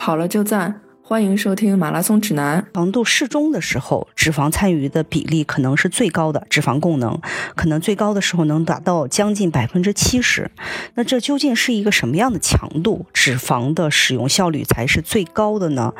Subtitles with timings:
[0.00, 0.80] 跑了就赞。
[1.02, 2.64] 欢迎收听马拉松指南。
[2.72, 7.20] 强度适中的时候，脂肪参与的比例可能是最高的，脂肪供能
[7.54, 10.50] 可能最高的时候能达到将近百分之七十。
[10.94, 15.92] 那这究竟是一个什么样的强度，脂肪的使用效率才是最高的呢？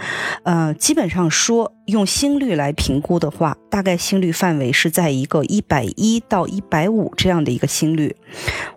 [0.45, 1.75] 呃，基本上说。
[1.91, 8.17] 用心率来评估的话，大概心率范围是在一个一百一到一百五这样的一个心率。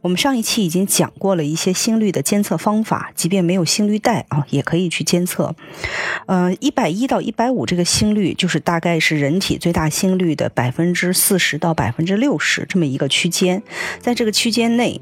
[0.02, 5.55] 我们上一期已经讲过了一些心率的监测方法，即便没有心率带啊，也可以去监测。
[6.26, 13.62] 呃，一百一到一百五这个心率，就是大概是人体最大心率的百分之四十到百分之六十这么一个区间。
[13.99, 14.99] 在这个区间内，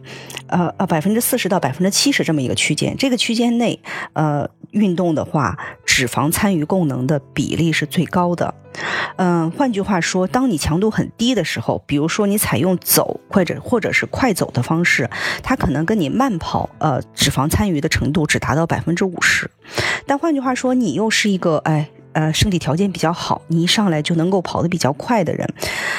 [0.47, 3.80] 呃呃，百分之四十到百分之七十这么一个区间，这个区间内，
[4.13, 8.00] 呃，运动的话，脂肪参与供能的比例是最。
[8.01, 8.51] 最高的，
[9.17, 15.07] 嗯，换句话说，当你强度很低的时候，比如说你采用走或者或者是快走的方式，
[15.43, 19.51] 它可能跟你慢跑，呃，脂肪参与的程度只达到百分之五十。
[20.07, 21.91] 但换句话说，你又是一个哎。
[22.13, 25.47] 呃，身体条件比较好，你一上来就能够跑得比较快的人，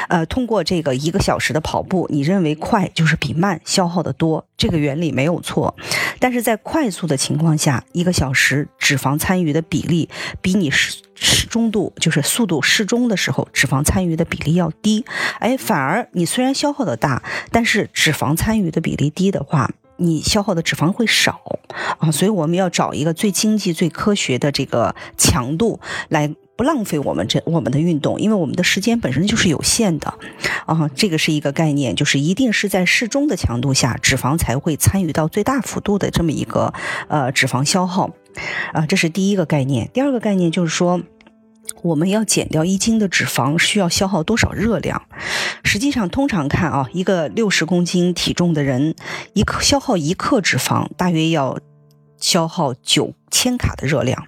[0.08, 5.74] 呃，通过这个一个小时的跑步，你认为快就是比慢消耗的多，这个原理没有错。
[6.18, 10.08] 但是在快速的情况下，一个小时脂肪参与的比例
[10.40, 15.04] 比你适适中度，就是速度适中的时候，脂肪参与的比例要低。
[15.38, 19.70] 哎，反而你虽然消耗的大，但是脂肪参与的比例低的话。
[20.02, 21.40] 你消耗的脂肪会少
[21.98, 30.12] 啊，所以我们要找一个最经济、最科学的这个强度，来不浪费我们这我们的运动，因为我们的时间本身就是有限的
[30.66, 30.90] 啊。
[30.94, 36.74] 这个是一个概念，就是一定是在适中的强度下，脂肪才会参与到最大幅度的这么一个
[37.08, 38.10] 呃脂肪消耗
[38.72, 38.84] 啊。
[38.86, 39.88] 这是第一个概念。
[39.94, 41.00] 第二个概念就是说。
[41.82, 45.02] 我们要减掉一斤的脂肪，需要消耗多少热量？
[45.64, 48.94] 实际上，通常看啊，一个六十公斤体重的人，
[49.34, 51.58] 一克消耗一克脂肪，大约要
[52.18, 54.26] 消耗九千卡的热量。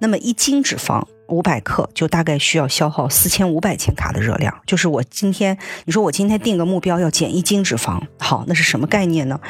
[0.00, 1.06] 那么一斤脂肪。
[1.28, 9.40] 五百克就大概需要消耗四千五百千卡的热量，就是我今天你说我今天定个目标要减一斤脂肪，好，那是什么概念呢？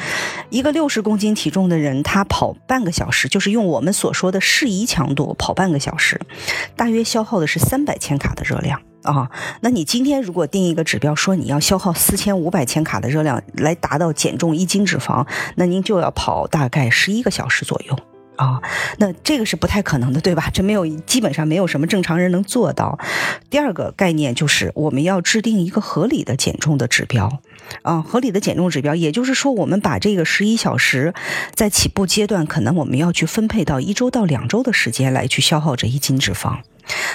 [0.51, 6.21] 一个六十公斤体重的人，他跑半个小时，就是用我们所说的适宜强度跑半个小时，
[6.77, 9.31] 大约消耗的是三百千卡的热量啊。
[9.61, 17.99] 那你今天如果定一个指标，说你要消耗四千五百千卡的热量来达到减重一斤脂肪，那您就要跑大概十一个小时左右。
[18.37, 18.61] 啊，
[18.99, 20.51] 那这个是不太可能的，对吧？
[20.53, 22.99] 这没有，基本上没有什么正常人能做到。
[23.51, 27.41] 第二个概念就是我们要制定一个合理的减重的指标，
[27.83, 31.15] 啊，合理的减重指标，也就是说，我们把这个十一小时
[31.55, 36.59] 在起步阶段，可能我们要去分配到一周到两周的时间来去消耗这一斤脂肪。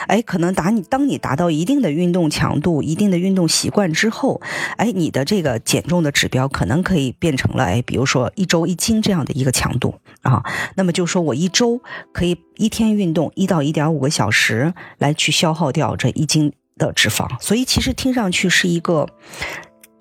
[0.08, 4.42] 哎，可能达你当你达到一定的运动强度、一定的运动习惯之后，
[4.78, 10.44] 哎，你的这个减重的指标可能可以变成了哎，比如说一周一斤这样的一个强度啊。
[10.76, 11.82] 那么就说我一周
[12.12, 17.28] 可以一天运动一到一点五个小时，来去消耗掉这一斤的脂肪。
[17.40, 19.08] 所以其实听上去是一个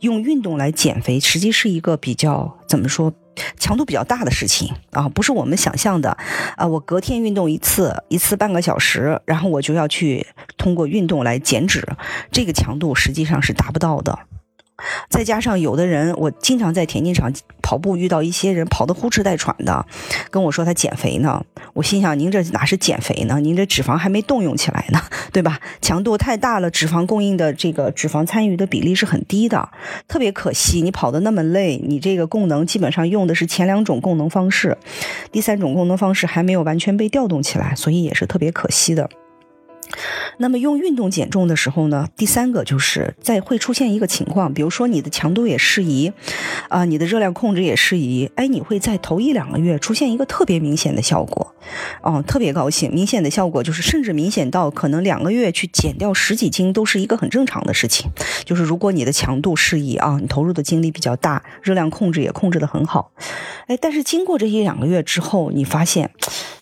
[0.00, 3.12] 用运动来减肥，实际是一个比较怎么说？
[3.56, 6.14] 强度比较大的事情啊，不是我们想象的
[6.56, 6.66] 啊。
[6.66, 10.26] 我隔天运动一次，一次半个小时，然后我就要去
[10.58, 11.86] 通过运动来减脂，
[12.30, 14.18] 这个强度实际上是达不到的。
[15.08, 17.32] 再加上有的人，我经常在田径场
[17.62, 19.86] 跑步遇到一些人跑得呼哧带喘的，
[20.30, 21.44] 跟我说他减肥呢。
[21.74, 23.38] 我心想，您这哪是减肥呢？
[23.40, 25.00] 您这脂肪还没动用起来呢，
[25.32, 25.60] 对吧？
[25.80, 29.68] 强度太大了，脂肪供应的这个脂肪参与的比例是很低的，
[30.08, 30.82] 特别可惜。
[30.82, 34.76] 你跑得那么累，你这个供能基本上用的是前两种供能方式，
[35.30, 39.08] 第三种供能方式还没有完全被调动起来，所以也是特别可惜的。
[40.38, 46.12] 那么用运动减重的时候呢，第三个就是在会出现一个情况，比如说你的强度也适宜，
[46.68, 51.54] 啊，你的热量控制也适宜，哎，你会在头一两个月出现一个特别明显的效果，
[52.02, 58.10] 哦，特别高兴，明显的效果就是甚至明显到可能两个月去减掉十几斤都是一个很正常的事情，
[58.44, 63.12] 就是如果你的强度适宜啊，你投入的精力比较大，热量控制也控制的很好，
[63.66, 66.10] 哎，但是经过这一两个月之后，你发现。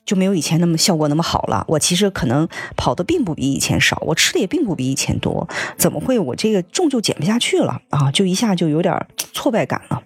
[0.08, 1.62] 就没有以前那么效果那么好了。
[1.68, 2.48] 我其实可能
[2.78, 5.46] 跑的并不比以前少，我吃的也并不比以前多，
[5.76, 8.10] 怎么会我这个重就减不下去了啊？
[8.10, 10.02] 就一下就有点挫败感了。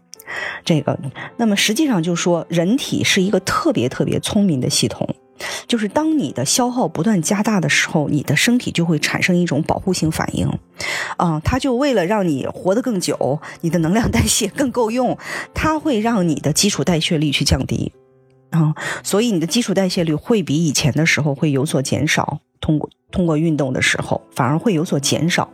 [0.65, 0.99] 这个，
[1.37, 5.15] 那么实际上就说，人体是一个特别特别聪明的系统，
[5.69, 10.49] 就是当你的消耗不断加大的时候，你的身体就会产生一种保护性反应，
[11.17, 15.17] 啊，它就为了让你活得更久，你的能量代谢更够用，
[15.55, 17.93] 它会让你的基础代谢率去降低。
[18.53, 22.39] 啊，所以你的基础代谢率会比以前的时候会有所减少。
[22.61, 25.51] 通过通过运动的时候，反而会有所减少。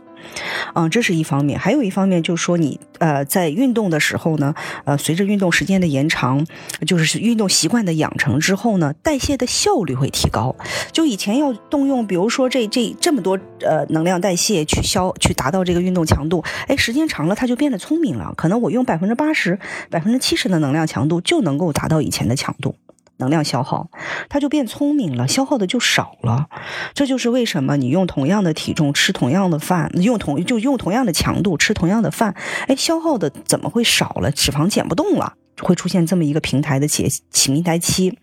[0.75, 1.57] 嗯，这是一方面。
[1.57, 4.53] 还有一方面就是说，你呃在运动的时候呢，
[4.83, 6.45] 呃随着运动时间的延长，
[6.85, 10.55] 就是运动习惯的养成之后呢，代谢的效率会提高。
[10.91, 19.57] 就以前要动用，比如说这这这么多呃能量代谢去消去达到这个运动强度，哎，时间长了它就变得聪明了，可能我用百分之八十、
[19.89, 22.75] 百分之七十的能量强度就能够达到以前的强度。
[23.19, 23.89] 能量消耗，
[24.27, 26.47] 它就变聪明了，消耗的就少了。
[26.93, 32.35] 这就是为什么你用同样的体重吃同样的饭，用同就用同样的强度吃同样的饭，
[32.67, 34.31] 哎，消耗的怎么会少了？
[34.31, 38.17] 脂肪减不动了，会出现这么一个平台的节平台期。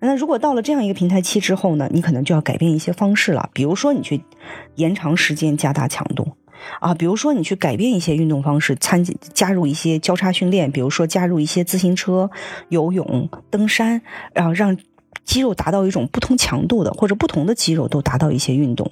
[0.00, 4.22] 那如果到了这样一个平台期之后呢，你可能就要改变一些方式了，比如说你去
[4.74, 6.36] 延长时间，加大强度。
[6.80, 12.30] 啊，比如说你去改变一些运动方式，参加入一些交叉训练，比如说加入一些自行车、
[12.68, 14.76] 游泳、登山，然后让
[15.24, 18.90] 肌肉达到一种不同强度的，或者不同的肌肉都达到一些运动。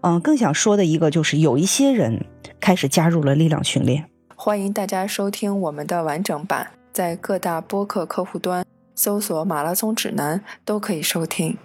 [0.00, 2.24] 嗯，更想说的一个就是，有一些人
[2.58, 4.06] 开始加入了力量训练。
[4.34, 8.64] 欢迎大家收听我们的完整版，在各大播客客户端
[8.94, 11.58] 搜索“马拉松指南”都可以收听。